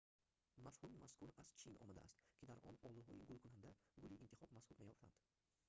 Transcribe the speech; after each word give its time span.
мафҳуми 0.65 1.01
мазкур 1.03 1.29
аз 1.41 1.49
чин 1.59 1.73
омадааст 1.83 2.17
ки 2.37 2.43
дар 2.49 2.59
он 2.69 2.75
олуҳои 2.87 3.25
гулкунанда 3.29 3.71
гули 4.01 4.15
интихоб 4.25 4.49
маҳсуб 4.57 4.77
меёфтанд 4.79 5.15